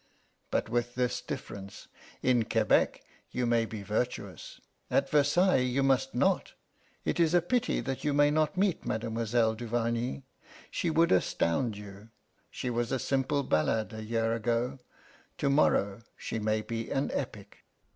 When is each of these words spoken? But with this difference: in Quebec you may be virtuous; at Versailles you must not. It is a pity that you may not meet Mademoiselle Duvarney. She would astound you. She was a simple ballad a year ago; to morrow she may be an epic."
But 0.49 0.67
with 0.67 0.95
this 0.95 1.21
difference: 1.21 1.87
in 2.23 2.45
Quebec 2.45 3.03
you 3.29 3.45
may 3.45 3.65
be 3.65 3.83
virtuous; 3.83 4.59
at 4.89 5.11
Versailles 5.11 5.57
you 5.57 5.83
must 5.83 6.15
not. 6.15 6.53
It 7.05 7.19
is 7.19 7.35
a 7.35 7.39
pity 7.41 7.81
that 7.81 8.03
you 8.03 8.11
may 8.11 8.31
not 8.31 8.57
meet 8.57 8.83
Mademoiselle 8.83 9.53
Duvarney. 9.53 10.23
She 10.71 10.89
would 10.89 11.11
astound 11.11 11.77
you. 11.77 12.09
She 12.49 12.71
was 12.71 12.91
a 12.91 12.97
simple 12.97 13.43
ballad 13.43 13.93
a 13.93 14.03
year 14.03 14.33
ago; 14.33 14.79
to 15.37 15.51
morrow 15.51 16.01
she 16.17 16.39
may 16.39 16.63
be 16.63 16.89
an 16.89 17.11
epic." 17.13 17.59